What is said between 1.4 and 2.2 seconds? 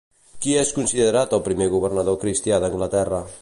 primer governador